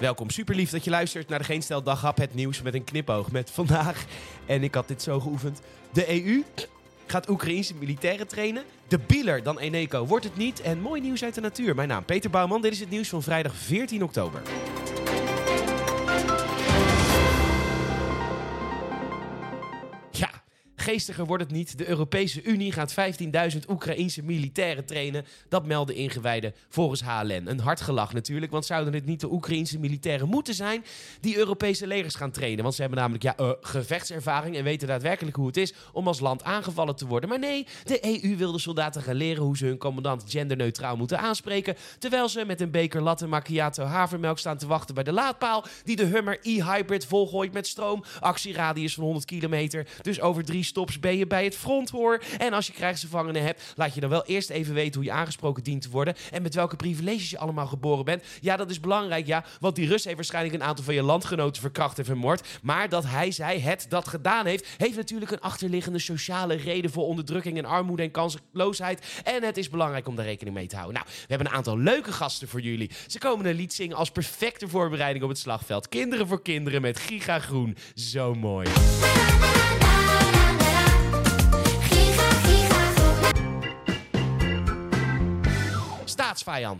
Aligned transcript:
Welkom, 0.00 0.30
super 0.30 0.54
lief 0.54 0.70
dat 0.70 0.84
je 0.84 0.90
luistert 0.90 1.28
naar 1.28 1.38
de 1.38 1.44
Geen 1.44 1.62
Stel 1.62 1.82
Daghap, 1.82 2.16
het 2.16 2.34
nieuws 2.34 2.62
met 2.62 2.74
een 2.74 2.84
knipoog. 2.84 3.30
Met 3.30 3.50
vandaag, 3.50 4.04
en 4.46 4.62
ik 4.62 4.74
had 4.74 4.88
dit 4.88 5.02
zo 5.02 5.20
geoefend, 5.20 5.60
de 5.92 6.24
EU 6.24 6.42
gaat 7.06 7.28
Oekraïnse 7.28 7.74
militairen 7.74 8.28
trainen. 8.28 8.62
De 8.88 8.98
bieler 8.98 9.42
dan 9.42 9.58
Eneco 9.58 10.06
wordt 10.06 10.24
het 10.24 10.36
niet. 10.36 10.60
En 10.60 10.80
mooi 10.80 11.00
nieuws 11.00 11.24
uit 11.24 11.34
de 11.34 11.40
natuur. 11.40 11.74
Mijn 11.74 11.88
naam 11.88 12.04
Peter 12.04 12.30
Bouwman, 12.30 12.62
dit 12.62 12.72
is 12.72 12.80
het 12.80 12.90
nieuws 12.90 13.08
van 13.08 13.22
vrijdag 13.22 13.54
14 13.54 14.02
oktober. 14.02 14.42
Geestiger 20.80 21.26
wordt 21.26 21.42
het 21.42 21.52
niet. 21.52 21.78
De 21.78 21.88
Europese 21.88 22.42
Unie 22.42 22.72
gaat 22.72 22.94
15.000 23.52 23.58
Oekraïense 23.68 24.22
militairen 24.22 24.84
trainen. 24.84 25.24
Dat 25.48 25.66
melden 25.66 25.94
ingewijden 25.94 26.54
volgens 26.68 27.02
HLN. 27.02 27.42
Een 27.46 27.60
hard 27.60 27.80
gelach 27.80 28.12
natuurlijk, 28.12 28.52
want 28.52 28.66
zouden 28.66 28.94
het 28.94 29.04
niet 29.04 29.20
de 29.20 29.32
Oekraïense 29.32 29.78
militairen 29.78 30.28
moeten 30.28 30.54
zijn 30.54 30.84
die 31.20 31.36
Europese 31.36 31.86
legers 31.86 32.14
gaan 32.14 32.30
trainen? 32.30 32.62
Want 32.62 32.74
ze 32.74 32.80
hebben 32.80 32.98
namelijk 32.98 33.24
ja, 33.24 33.34
uh, 33.40 33.50
gevechtservaring 33.60 34.56
en 34.56 34.64
weten 34.64 34.88
daadwerkelijk 34.88 35.36
hoe 35.36 35.46
het 35.46 35.56
is 35.56 35.74
om 35.92 36.06
als 36.06 36.20
land 36.20 36.44
aangevallen 36.44 36.96
te 36.96 37.06
worden. 37.06 37.28
Maar 37.28 37.38
nee, 37.38 37.66
de 37.84 38.22
EU 38.22 38.36
wil 38.36 38.52
de 38.52 38.58
soldaten 38.58 39.02
gaan 39.02 39.14
leren 39.14 39.42
hoe 39.42 39.56
ze 39.56 39.66
hun 39.66 39.78
commandant 39.78 40.24
genderneutraal 40.26 40.96
moeten 40.96 41.18
aanspreken. 41.18 41.76
Terwijl 41.98 42.28
ze 42.28 42.44
met 42.44 42.60
een 42.60 42.70
beker 42.70 43.02
latte 43.02 43.26
macchiato 43.26 43.84
havermelk 43.84 44.38
staan 44.38 44.58
te 44.58 44.66
wachten 44.66 44.94
bij 44.94 45.04
de 45.04 45.12
laadpaal 45.12 45.64
die 45.84 45.96
de 45.96 46.04
Hummer 46.04 46.38
e-hybrid 46.42 47.06
volgooit 47.06 47.52
met 47.52 47.66
stroom. 47.66 48.04
Actieradius 48.20 48.94
van 48.94 49.04
100 49.04 49.24
kilometer. 49.24 49.86
Dus 50.02 50.20
over 50.20 50.44
drie 50.44 50.68
stops 50.80 51.00
ben 51.00 51.16
je 51.16 51.26
bij 51.26 51.44
het 51.44 51.56
front 51.56 51.90
hoor. 51.90 52.22
En 52.38 52.52
als 52.52 52.66
je 52.66 52.72
krijgsgevangenen 52.72 53.42
hebt, 53.42 53.72
laat 53.76 53.94
je 53.94 54.00
dan 54.00 54.10
wel 54.10 54.24
eerst 54.24 54.50
even 54.50 54.74
weten 54.74 54.94
hoe 54.94 55.04
je 55.04 55.12
aangesproken 55.12 55.62
dient 55.62 55.82
te 55.82 55.90
worden. 55.90 56.14
En 56.30 56.42
met 56.42 56.54
welke 56.54 56.76
privileges 56.76 57.30
je 57.30 57.38
allemaal 57.38 57.66
geboren 57.66 58.04
bent. 58.04 58.24
Ja, 58.40 58.56
dat 58.56 58.70
is 58.70 58.80
belangrijk, 58.80 59.26
ja. 59.26 59.44
Want 59.60 59.76
die 59.76 59.88
Rus 59.88 60.04
heeft 60.04 60.16
waarschijnlijk 60.16 60.54
een 60.54 60.62
aantal 60.62 60.84
van 60.84 60.94
je 60.94 61.02
landgenoten 61.02 61.62
verkracht 61.62 61.98
en 61.98 62.04
vermoord. 62.04 62.48
Maar 62.62 62.88
dat 62.88 63.04
hij, 63.06 63.30
zij, 63.30 63.60
het 63.60 63.86
dat 63.88 64.08
gedaan 64.08 64.46
heeft, 64.46 64.66
heeft 64.76 64.96
natuurlijk 64.96 65.30
een 65.30 65.40
achterliggende 65.40 65.98
sociale 65.98 66.54
reden 66.54 66.90
voor 66.90 67.04
onderdrukking 67.04 67.58
en 67.58 67.64
armoede 67.64 68.02
en 68.02 68.10
kansloosheid. 68.10 69.20
En 69.24 69.42
het 69.42 69.56
is 69.56 69.68
belangrijk 69.68 70.08
om 70.08 70.16
daar 70.16 70.24
rekening 70.24 70.56
mee 70.56 70.66
te 70.66 70.76
houden. 70.76 70.94
Nou, 70.94 71.06
we 71.08 71.26
hebben 71.26 71.46
een 71.46 71.52
aantal 71.52 71.78
leuke 71.78 72.12
gasten 72.12 72.48
voor 72.48 72.60
jullie. 72.60 72.90
Ze 73.06 73.18
komen 73.18 73.46
een 73.46 73.54
lied 73.54 73.72
zingen 73.72 73.96
als 73.96 74.10
perfecte 74.10 74.68
voorbereiding 74.68 75.24
op 75.24 75.30
het 75.30 75.38
slagveld. 75.38 75.88
Kinderen 75.88 76.26
voor 76.26 76.42
kinderen 76.42 76.82
met 76.82 76.98
Giga 76.98 77.38
Groen. 77.38 77.76
Zo 77.94 78.34
mooi. 78.34 78.68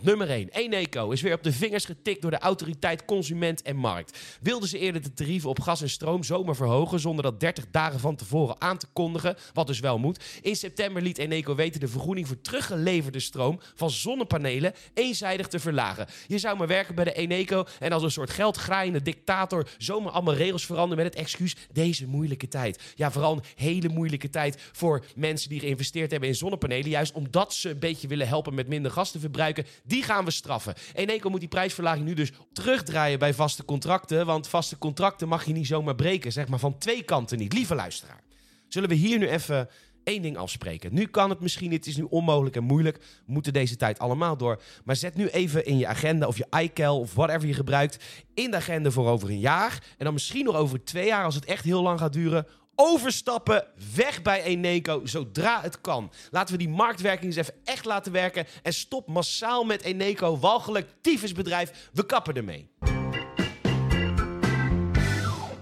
Nummer 0.00 0.30
1, 0.30 0.48
Eneco, 0.48 1.10
is 1.10 1.20
weer 1.20 1.34
op 1.34 1.42
de 1.42 1.52
vingers 1.52 1.84
getikt 1.84 2.22
door 2.22 2.30
de 2.30 2.38
autoriteit 2.38 3.04
Consument 3.04 3.62
en 3.62 3.76
Markt. 3.76 4.18
Wilden 4.40 4.68
ze 4.68 4.78
eerder 4.78 5.02
de 5.02 5.12
tarieven 5.12 5.50
op 5.50 5.60
gas 5.60 5.82
en 5.82 5.90
stroom 5.90 6.24
zomaar 6.24 6.56
verhogen 6.56 7.00
zonder 7.00 7.22
dat 7.24 7.40
30 7.40 7.64
dagen 7.70 8.00
van 8.00 8.16
tevoren 8.16 8.56
aan 8.58 8.78
te 8.78 8.86
kondigen, 8.92 9.36
wat 9.52 9.66
dus 9.66 9.80
wel 9.80 9.98
moet. 9.98 10.24
In 10.42 10.56
september 10.56 11.02
liet 11.02 11.18
Eneco 11.18 11.54
weten 11.54 11.80
de 11.80 11.88
vergoeding 11.88 12.26
voor 12.26 12.40
teruggeleverde 12.40 13.20
stroom 13.20 13.60
van 13.74 13.90
zonnepanelen 13.90 14.72
eenzijdig 14.94 15.48
te 15.48 15.58
verlagen. 15.58 16.06
Je 16.26 16.38
zou 16.38 16.56
maar 16.56 16.66
werken 16.66 16.94
bij 16.94 17.04
de 17.04 17.12
Eneco 17.12 17.64
en 17.78 17.92
als 17.92 18.02
een 18.02 18.10
soort 18.10 18.30
geldgraaiende 18.30 19.02
dictator 19.02 19.68
zomaar 19.78 20.12
allemaal 20.12 20.34
regels 20.34 20.66
veranderen 20.66 21.04
met 21.04 21.14
het 21.14 21.22
excuus 21.22 21.56
deze 21.72 22.06
moeilijke 22.06 22.48
tijd. 22.48 22.82
Ja, 22.94 23.10
vooral 23.10 23.32
een 23.32 23.42
hele 23.54 23.88
moeilijke 23.88 24.30
tijd 24.30 24.58
voor 24.72 25.04
mensen 25.14 25.48
die 25.48 25.60
geïnvesteerd 25.60 26.10
hebben 26.10 26.28
in 26.28 26.34
zonnepanelen, 26.34 26.90
juist 26.90 27.12
omdat 27.12 27.54
ze 27.54 27.70
een 27.70 27.78
beetje 27.78 28.08
willen 28.08 28.28
helpen 28.28 28.54
met 28.54 28.68
minder 28.68 28.90
gas 28.90 29.10
te 29.10 29.18
verbruiken, 29.18 29.48
die 29.84 30.02
gaan 30.02 30.24
we 30.24 30.30
straffen. 30.30 30.74
Eneco 30.94 31.30
moet 31.30 31.40
die 31.40 31.48
prijsverlaging 31.48 32.06
nu 32.06 32.14
dus 32.14 32.32
terugdraaien 32.52 33.18
bij 33.18 33.34
vaste 33.34 33.64
contracten. 33.64 34.26
Want 34.26 34.48
vaste 34.48 34.78
contracten 34.78 35.28
mag 35.28 35.44
je 35.44 35.52
niet 35.52 35.66
zomaar 35.66 35.94
breken. 35.94 36.32
Zeg 36.32 36.48
maar 36.48 36.58
van 36.58 36.78
twee 36.78 37.02
kanten 37.02 37.38
niet. 37.38 37.52
Lieve 37.52 37.74
luisteraar. 37.74 38.20
Zullen 38.68 38.88
we 38.88 38.94
hier 38.94 39.18
nu 39.18 39.28
even 39.28 39.68
één 40.04 40.22
ding 40.22 40.36
afspreken? 40.36 40.94
Nu 40.94 41.06
kan 41.06 41.30
het 41.30 41.40
misschien, 41.40 41.72
het 41.72 41.86
is 41.86 41.96
nu 41.96 42.02
onmogelijk 42.02 42.56
en 42.56 42.64
moeilijk. 42.64 42.96
We 42.96 43.32
moeten 43.32 43.52
deze 43.52 43.76
tijd 43.76 43.98
allemaal 43.98 44.36
door. 44.36 44.62
Maar 44.84 44.96
zet 44.96 45.14
nu 45.14 45.28
even 45.28 45.64
in 45.64 45.78
je 45.78 45.86
agenda 45.86 46.26
of 46.26 46.36
je 46.36 46.46
iCal 46.62 47.00
of 47.00 47.14
whatever 47.14 47.48
je 47.48 47.54
gebruikt. 47.54 48.04
In 48.34 48.50
de 48.50 48.56
agenda 48.56 48.90
voor 48.90 49.08
over 49.08 49.28
een 49.28 49.38
jaar. 49.38 49.82
En 49.98 50.04
dan 50.04 50.12
misschien 50.12 50.44
nog 50.44 50.54
over 50.54 50.84
twee 50.84 51.06
jaar 51.06 51.24
als 51.24 51.34
het 51.34 51.44
echt 51.44 51.64
heel 51.64 51.82
lang 51.82 51.98
gaat 51.98 52.12
duren 52.12 52.46
overstappen, 52.82 53.66
weg 53.94 54.22
bij 54.22 54.42
Eneco, 54.42 55.00
zodra 55.06 55.60
het 55.62 55.80
kan. 55.80 56.12
Laten 56.30 56.52
we 56.52 56.58
die 56.58 56.68
marktwerking 56.68 57.24
eens 57.24 57.36
even 57.36 57.54
echt 57.64 57.84
laten 57.84 58.12
werken 58.12 58.46
en 58.62 58.72
stop 58.72 59.08
massaal 59.08 59.64
met 59.64 59.82
Eneco, 59.82 60.38
walgelijk 60.38 60.88
tyfusbedrijf, 61.00 61.88
we 61.92 62.06
kappen 62.06 62.34
ermee. 62.34 62.68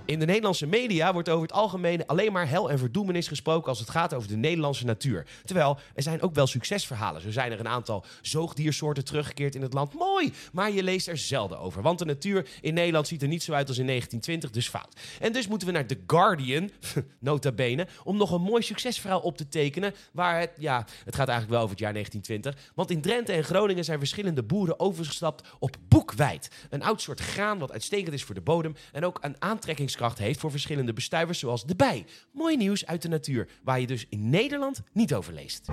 In 0.09 0.19
de 0.19 0.25
Nederlandse 0.25 0.67
media 0.67 1.13
wordt 1.13 1.29
over 1.29 1.43
het 1.43 1.53
algemeen 1.53 2.07
alleen 2.07 2.33
maar 2.33 2.49
hel 2.49 2.71
en 2.71 2.79
verdoemenis 2.79 3.29
gesproken 3.29 3.69
als 3.69 3.79
het 3.79 3.91
gaat 3.91 4.15
over 4.15 4.29
de 4.29 4.37
Nederlandse 4.37 4.85
natuur. 4.85 5.27
Terwijl 5.45 5.79
er 5.95 6.03
zijn 6.03 6.23
ook 6.23 6.35
wel 6.35 6.47
succesverhalen. 6.47 7.23
Zo 7.23 7.31
zijn 7.31 7.53
er 7.53 7.61
een 7.61 7.69
aantal 7.69 8.05
zoogdiersoorten 8.23 9.05
teruggekeerd 9.05 9.55
in 9.55 9.63
het 9.63 9.73
land. 9.73 9.95
Mooi, 9.95 10.33
maar 10.53 10.71
je 10.71 10.83
leest 10.83 11.09
er 11.09 11.19
zelden 11.19 11.59
over. 11.59 11.83
Want 11.83 11.99
de 11.99 12.05
natuur 12.05 12.49
in 12.61 12.75
Nederland 12.75 13.09
ziet 13.09 13.23
er 13.23 13.29
niet 13.29 13.43
zo 13.43 13.53
uit 13.53 13.69
als 13.69 13.79
in 13.79 13.87
1920, 13.87 14.51
dus 14.51 14.69
fout. 14.69 15.01
En 15.21 15.33
dus 15.33 15.49
moeten 15.49 15.69
we 15.69 15.75
naar 15.75 15.87
The 15.87 15.99
Guardian, 16.07 16.71
nota 17.21 17.53
bene, 17.53 17.87
om 18.05 18.17
nog 18.17 18.31
een 18.31 18.43
mooi 18.43 18.63
succesverhaal 18.63 19.21
op 19.21 19.37
te 19.37 19.49
tekenen. 19.49 19.95
Waar 20.13 20.41
het, 20.41 20.51
ja, 20.59 20.87
het 21.05 21.15
gaat 21.15 21.29
eigenlijk 21.29 21.51
wel 21.51 21.61
over 21.61 21.71
het 21.71 21.81
jaar 21.81 21.93
1920. 21.93 22.73
Want 22.75 22.91
in 22.91 23.01
Drenthe 23.01 23.33
en 23.33 23.45
Groningen 23.45 23.85
zijn 23.85 23.99
verschillende 23.99 24.43
boeren 24.43 24.81
overgestapt 24.81 25.49
op 25.59 25.77
boekwijd. 25.89 26.51
Een 26.71 26.83
oud 26.83 27.03
soort 27.03 27.21
graan 27.21 27.59
wat 27.59 27.73
uitstekend 27.73 28.15
is 28.15 28.25
voor 28.25 28.35
de 28.35 28.41
bodem 28.41 28.75
en 28.93 29.05
ook 29.05 29.19
een 29.21 29.37
aantrekkings 29.39 29.97
kracht 29.99 30.19
heeft 30.19 30.41
voor 30.41 30.51
verschillende 30.51 30.93
bestuivers 30.93 31.39
zoals 31.39 31.67
de 31.67 31.77
bij. 31.77 32.07
Mooi 32.33 32.57
nieuws 32.57 32.87
uit 32.87 33.03
de 33.03 33.09
natuur, 33.09 33.49
waar 33.63 33.81
je 33.81 33.87
dus 33.87 34.07
in 34.09 34.31
Nederland 34.31 34.83
niet 34.93 35.15
over 35.15 35.33
leest. 35.33 35.69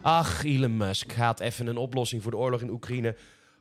Ach, 0.00 0.44
Elon 0.44 0.76
Musk 0.76 1.12
gaat 1.12 1.40
even 1.40 1.66
een 1.66 1.76
oplossing 1.76 2.22
voor 2.22 2.30
de 2.30 2.36
oorlog 2.36 2.60
in 2.60 2.70
Oekraïne 2.70 3.16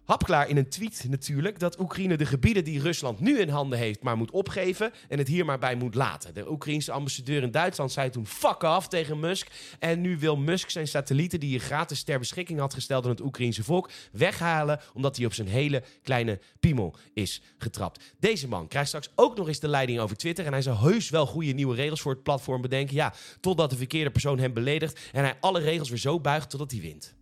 hapklaar 0.05 0.49
in 0.49 0.57
een 0.57 0.69
tweet 0.69 1.05
natuurlijk 1.09 1.59
dat 1.59 1.79
Oekraïne 1.79 2.17
de 2.17 2.25
gebieden 2.25 2.63
die 2.63 2.81
Rusland 2.81 3.19
nu 3.19 3.39
in 3.39 3.49
handen 3.49 3.79
heeft 3.79 4.01
maar 4.01 4.17
moet 4.17 4.31
opgeven 4.31 4.91
en 5.09 5.17
het 5.17 5.27
hier 5.27 5.45
maar 5.45 5.59
bij 5.59 5.75
moet 5.75 5.95
laten. 5.95 6.33
De 6.33 6.51
Oekraïense 6.51 6.91
ambassadeur 6.91 7.43
in 7.43 7.51
Duitsland 7.51 7.91
zei 7.91 8.09
toen 8.09 8.27
fuck 8.27 8.63
off 8.63 8.87
tegen 8.87 9.19
Musk 9.19 9.47
en 9.79 10.01
nu 10.01 10.17
wil 10.17 10.37
Musk 10.37 10.69
zijn 10.69 10.87
satellieten 10.87 11.39
die 11.39 11.57
hij 11.57 11.65
gratis 11.65 12.03
ter 12.03 12.19
beschikking 12.19 12.59
had 12.59 12.73
gesteld 12.73 13.03
aan 13.03 13.09
het 13.09 13.21
Oekraïense 13.21 13.63
volk 13.63 13.89
weghalen 14.11 14.79
omdat 14.93 15.17
hij 15.17 15.25
op 15.25 15.33
zijn 15.33 15.47
hele 15.47 15.83
kleine 16.03 16.39
piemel 16.59 16.95
is 17.13 17.41
getrapt. 17.57 18.13
Deze 18.19 18.47
man 18.47 18.67
krijgt 18.67 18.87
straks 18.87 19.09
ook 19.15 19.37
nog 19.37 19.47
eens 19.47 19.59
de 19.59 19.67
leiding 19.67 19.99
over 19.99 20.17
Twitter 20.17 20.45
en 20.45 20.51
hij 20.51 20.61
zal 20.61 20.79
heus 20.79 21.09
wel 21.09 21.25
goede 21.25 21.51
nieuwe 21.51 21.75
regels 21.75 22.01
voor 22.01 22.11
het 22.11 22.23
platform 22.23 22.61
bedenken. 22.61 22.95
Ja, 22.95 23.13
totdat 23.39 23.69
de 23.69 23.77
verkeerde 23.77 24.11
persoon 24.11 24.39
hem 24.39 24.53
beledigt 24.53 24.99
en 25.11 25.23
hij 25.23 25.37
alle 25.39 25.59
regels 25.59 25.89
weer 25.89 25.97
zo 25.99 26.19
buigt 26.19 26.49
totdat 26.49 26.71
hij 26.71 26.81
wint. 26.81 27.13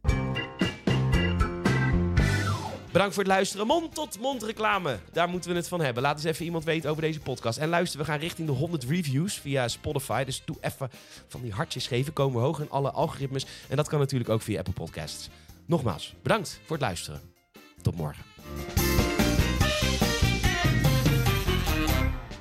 Bedankt 2.94 3.14
voor 3.14 3.24
het 3.24 3.32
luisteren. 3.32 3.68
Mond 3.68 3.96
tot 3.96 4.20
mond 4.20 4.44
reclame. 4.44 5.00
Daar 5.12 5.30
moeten 5.30 5.50
we 5.50 5.56
het 5.56 5.68
van 5.68 5.82
hebben. 5.82 6.04
Laat 6.04 6.16
eens 6.16 6.24
even 6.24 6.46
iemand 6.46 6.64
weten 6.64 6.90
over 6.90 7.02
deze 7.02 7.20
podcast. 7.20 7.58
En 7.58 7.70
luister, 7.70 8.00
we 8.00 8.06
gaan 8.06 8.20
richting 8.20 8.48
de 8.48 8.54
100 8.54 8.84
reviews 8.84 9.34
via 9.34 9.68
Spotify. 9.68 10.24
Dus 10.24 10.42
doe 10.46 10.56
even 10.62 10.90
van 11.28 11.42
die 11.42 11.52
hartjes 11.52 11.88
geven. 11.88 12.14
Komen 12.14 12.40
we 12.40 12.46
hoog 12.46 12.60
in 12.60 12.70
alle 12.70 12.92
algoritmes. 12.92 13.46
En 13.70 13.76
dat 13.76 13.88
kan 13.88 14.00
natuurlijk 14.00 14.30
ook 14.30 14.42
via 14.42 14.58
Apple 14.58 14.74
Podcasts. 14.74 15.30
Nogmaals, 15.66 16.14
bedankt 16.22 16.60
voor 16.66 16.76
het 16.76 16.86
luisteren. 16.86 17.22
Tot 17.82 17.96
morgen. 17.96 18.24